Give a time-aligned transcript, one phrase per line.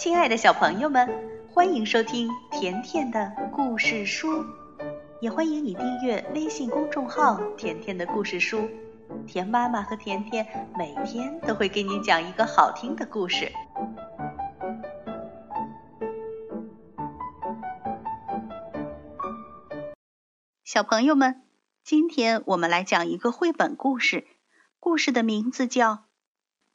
[0.00, 1.06] 亲爱的小朋友们，
[1.52, 4.46] 欢迎收听甜甜的故事书，
[5.20, 8.66] 也欢迎你订阅微信公众号“甜甜的故事书”。
[9.28, 13.52] 甜妈妈和甜甜每天都会给你讲一个好听的故事。
[20.64, 21.42] 小朋友们，
[21.84, 24.26] 今天我们来讲一个绘本故事，
[24.78, 25.92] 故事的名字叫《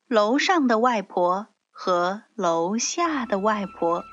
[0.08, 1.48] 楼上的外婆》。
[1.78, 4.06] 和楼下的外婆。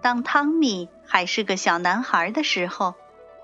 [0.00, 2.94] 当汤米还是个小男孩的时候，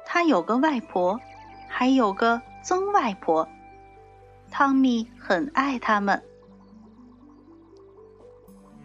[0.06, 1.20] 他有个外婆，
[1.68, 3.46] 还有个曾外婆。
[4.50, 6.22] 汤米很爱他们。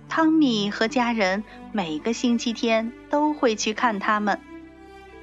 [0.10, 4.42] 汤米和家人每个星期天都会去看他们。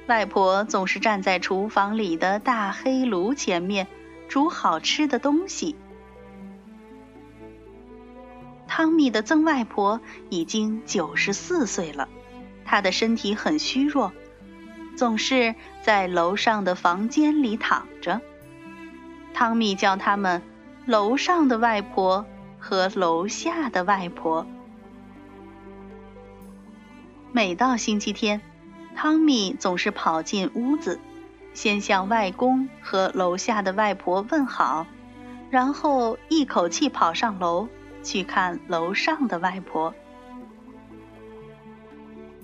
[0.07, 3.87] 外婆总是站在厨房里的大黑炉前面，
[4.27, 5.75] 煮好吃的东西。
[8.77, 12.09] 汤米的曾外婆已经九十四岁了，
[12.65, 14.11] 她的身体很虚弱，
[14.97, 18.19] 总是在楼上的房间里躺着。
[19.33, 20.41] 汤米叫他们
[20.85, 22.25] “楼上的外婆”
[22.59, 24.45] 和“楼下的外婆”。
[27.31, 28.41] 每到星期天，
[28.93, 30.99] 汤米总是跑进屋子，
[31.53, 34.85] 先向外公和楼下的外婆问好，
[35.49, 37.69] 然后一口气跑上楼。
[38.05, 39.93] 去看楼上的外婆。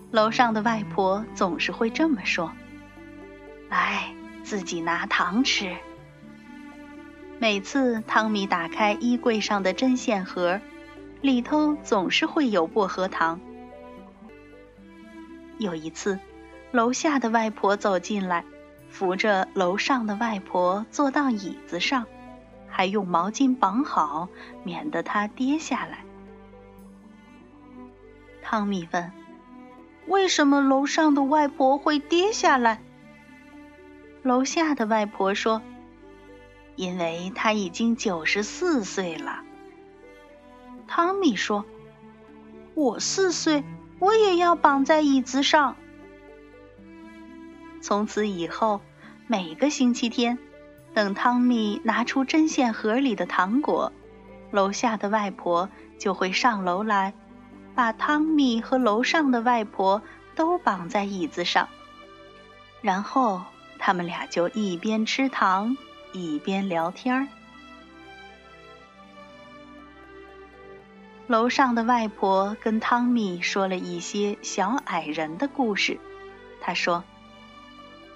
[0.10, 2.52] 楼上的外婆总是会这么说
[3.70, 5.78] ：“来，自己拿糖吃。”
[7.40, 10.60] 每次汤米打开衣柜上的针线盒，
[11.22, 13.40] 里头总是会有薄荷糖。
[15.58, 16.20] 有一次，
[16.72, 18.44] 楼下的外婆走进来，
[18.90, 22.06] 扶着楼上的外婆坐到椅子上。
[22.82, 24.28] 还用毛巾绑好，
[24.64, 26.04] 免得它跌下来。
[28.42, 29.12] 汤米问
[30.10, 32.82] ：“为什么楼上的外婆会跌下来？”
[34.24, 35.62] 楼下的外婆说
[36.76, 39.44] ：“因为她已经九十四岁了。”
[40.90, 41.64] 汤米说
[42.74, 43.64] ：“我四岁，
[44.00, 45.76] 我也要绑在椅子上。”
[47.80, 48.82] 从此以后，
[49.28, 50.40] 每个星期天。
[50.94, 53.94] 等汤米拿出针线盒里的糖果，
[54.52, 57.14] 楼下的外婆就会上楼来，
[57.74, 60.02] 把汤米和楼上的外婆
[60.36, 61.70] 都绑在椅子上，
[62.82, 63.42] 然后
[63.80, 65.78] 他们俩就一边吃糖
[66.12, 67.28] 一边聊天儿。
[71.28, 75.98] 楼上的外婆跟汤米说了一些小矮人的故事，
[76.60, 77.06] 她说：“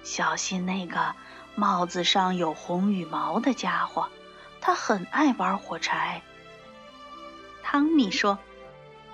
[0.04, 1.14] 小心那个。”
[1.56, 4.08] 帽子上有红羽毛的家伙，
[4.60, 6.20] 他很爱玩火柴。
[7.62, 8.38] 汤米说：“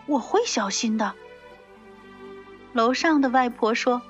[0.07, 1.15] 我会小心的。”
[2.75, 4.03] 楼上的外婆说：“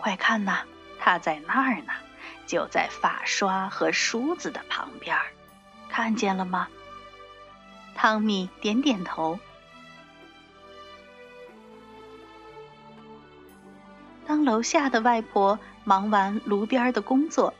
[0.00, 0.62] 快看呐，
[0.98, 1.92] 他在那儿呢，
[2.46, 5.18] 就在发刷和梳子的旁边，
[5.90, 6.68] 看见了吗？”
[7.94, 9.38] 汤米点点头。
[14.26, 15.58] 当楼下的外婆。
[15.90, 17.52] 忙完炉边的工作，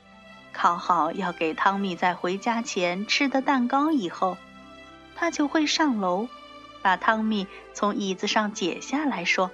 [0.52, 4.36] 烤好要给汤米在回家前吃的蛋糕以后，
[5.16, 6.28] 他就会上楼，
[6.80, 9.50] 把汤米从椅子上解下来说：“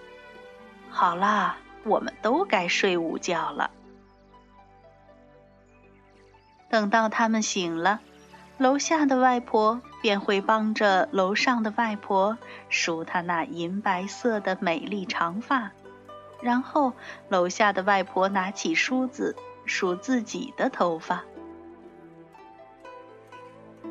[0.93, 3.71] 好啦，我们都该睡午觉了。”
[6.69, 8.01] 等到他们醒了，
[8.59, 12.37] 楼下的外婆便会帮着楼上的外婆
[12.69, 15.71] 梳她那银白色的美丽长发。
[16.41, 16.93] 然后，
[17.29, 21.25] 楼下的外婆拿起梳子梳自己的头发。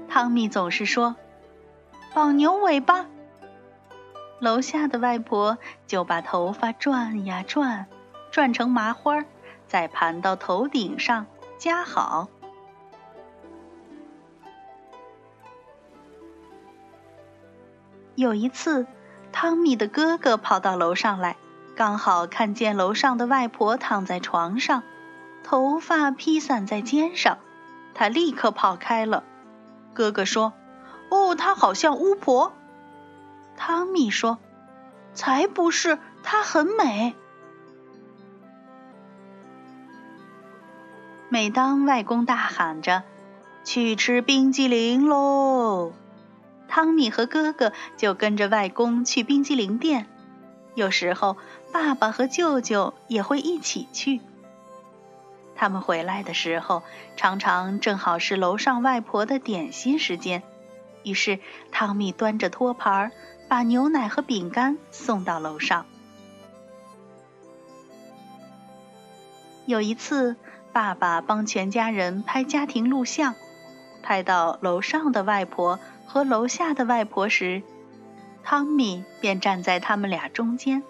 [0.08, 1.16] 汤米总是说
[2.14, 3.08] ：“绑牛尾巴。”
[4.40, 5.58] 楼下的外婆
[5.88, 7.88] 就把头发转呀转，
[8.32, 9.26] 转成麻花，
[9.68, 11.26] 再盘到头顶上
[11.58, 12.30] 夹好。
[18.16, 18.86] 有一次，
[19.32, 21.36] 汤米的哥哥跑到楼上来。
[21.76, 24.84] 刚好看见楼上的外婆躺在床上，
[25.44, 27.38] 头发披散在肩上，
[27.94, 29.26] 他立刻跑开了。
[29.94, 30.54] 哥哥说
[31.12, 32.54] ：“哦，她好像巫婆。”
[33.58, 34.38] 汤米说
[35.14, 37.14] ：“才不是，她很美。”
[41.28, 43.04] 每当外公大喊着
[43.66, 45.92] “去吃冰激凌喽”，
[46.70, 50.08] 汤米和哥哥就跟着外公去冰激凌店。
[50.76, 51.38] 有时候，
[51.72, 54.22] 爸爸和舅舅也会一起去。
[55.56, 56.84] 他们回来的时候，
[57.16, 60.44] 常常正好是楼上外婆的点心时间，
[61.04, 61.40] 于是
[61.72, 63.14] 汤米端着托盘，
[63.48, 65.86] 把牛奶和饼干送到楼上。
[69.66, 70.36] 有一次，
[70.74, 73.34] 爸爸帮全家人拍家庭录像，
[74.04, 77.64] 拍到楼上的外婆和楼下的外婆时，
[78.48, 80.84] 汤米便站在他们俩中间。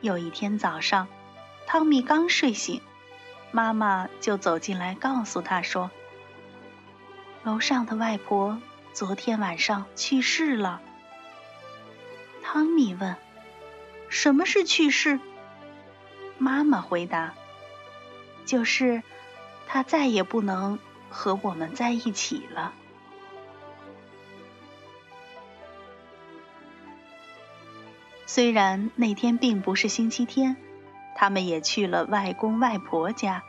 [0.00, 1.08] 有一天早上，
[1.66, 2.80] 汤米刚睡醒，
[3.50, 5.90] 妈妈就走进来告诉他说
[7.44, 8.62] ：“楼上的外婆
[8.94, 10.80] 昨天晚上去世了。”
[12.42, 13.14] 汤米问
[14.08, 15.20] ：“什么是去世？”
[16.38, 17.34] 妈妈回答
[18.46, 19.02] ：“就是，
[19.66, 20.78] 他再也不能
[21.10, 22.72] 和我们在一起了。”
[28.38, 30.56] 虽然那天并不是星期天，
[31.16, 33.42] 他们也去了外公外婆家。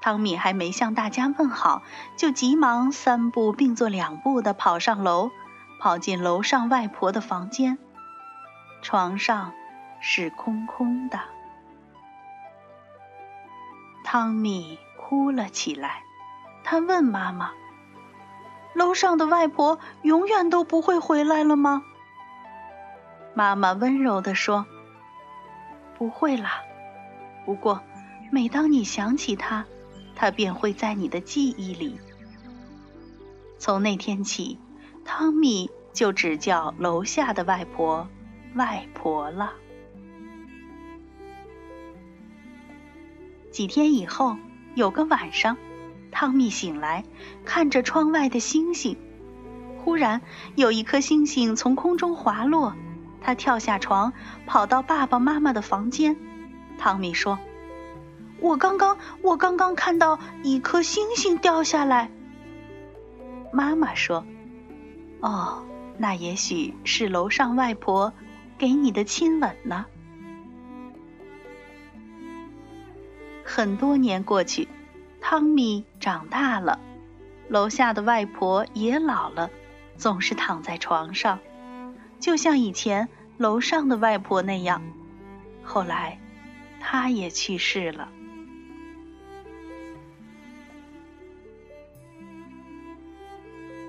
[0.00, 1.82] 汤米还没向大家问好，
[2.16, 5.30] 就急忙三步并作两步的跑上楼，
[5.78, 7.78] 跑进楼上外婆的房间。
[8.82, 9.52] 床上
[10.00, 11.20] 是空空的。
[14.02, 16.02] 汤米哭了起来，
[16.64, 17.52] 他问妈妈
[18.74, 21.84] ：“楼上的外婆永远都不会回来了吗？”
[23.36, 24.64] 妈妈温柔地说
[25.98, 26.62] ：“不会啦，
[27.44, 27.82] 不过
[28.32, 29.66] 每当你想起他，
[30.14, 32.00] 他便会在你的记忆里。”
[33.60, 34.58] 从那天起，
[35.04, 38.08] 汤米就只叫楼下的外婆
[38.56, 39.52] “外婆”了。
[43.50, 44.38] 几天以后，
[44.74, 45.58] 有个晚上，
[46.10, 47.04] 汤米醒来，
[47.44, 48.96] 看着窗外的星星。
[49.84, 50.22] 忽然，
[50.54, 52.74] 有一颗星星从空中滑落，
[53.26, 54.12] 他跳下床，
[54.46, 56.16] 跑到爸爸妈妈的房间。
[56.78, 57.40] 汤米说
[58.38, 62.08] ：“我刚刚，我刚刚看到一颗星星掉下来。”
[63.52, 64.24] 妈妈说
[65.18, 65.66] ：“哦，
[65.98, 68.12] 那也许是楼上外婆
[68.58, 69.86] 给你的亲吻呢。”
[73.42, 74.68] 很多年过去，
[75.20, 76.78] 汤米长大了，
[77.48, 79.50] 楼下的外婆也老了，
[79.96, 81.40] 总是躺在床上，
[82.20, 83.08] 就像以前
[83.38, 84.82] 楼上的外婆那样。
[85.62, 86.18] 后来，
[86.80, 88.08] 她也去世了。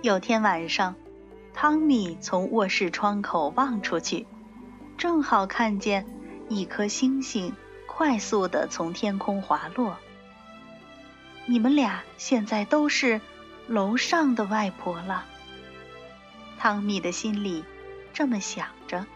[0.01, 0.95] 有天晚上，
[1.53, 4.27] 汤米从卧室窗口望出去，
[4.97, 6.05] 正好看见
[6.49, 7.53] 一颗星星。
[7.87, 9.97] 快速的从天空滑落。
[11.47, 13.19] 你们俩现在都是
[13.67, 15.25] 楼上的外婆了。
[16.59, 17.63] 汤米的心里
[18.13, 19.07] 这么想着。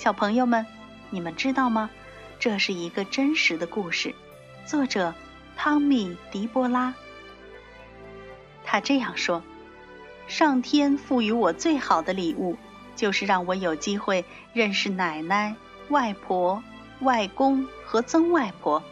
[0.00, 0.64] 小朋友们，
[1.10, 1.90] 你们知道吗？
[2.38, 4.14] 这是一个真实的故事，
[4.64, 5.12] 作者
[5.58, 6.94] 汤米·迪波拉。
[8.64, 9.42] 他这样说。
[10.26, 12.56] 上天赋予我最好的礼物，
[12.96, 14.24] 就是让我有机会
[14.54, 15.54] 认识奶奶、
[15.90, 16.64] 外婆、
[17.00, 18.82] 外公和曾外婆。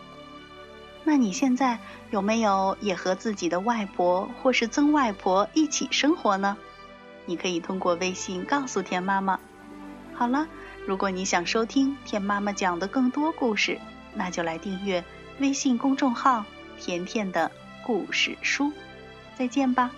[1.05, 1.79] 那你现在
[2.11, 6.59] 有没有也和自己的外婆或是曾外婆一起生活呢？
[7.25, 9.41] 你可以通过微信告诉田妈妈。
[10.13, 10.49] 好了，
[10.89, 13.79] 如果你想收听甜妈妈讲的更多故事，
[14.15, 15.05] 那就来订阅
[15.39, 16.47] 微信公众号
[16.81, 17.53] “甜甜的
[17.85, 18.73] 故事书”。
[19.37, 19.91] 再见吧。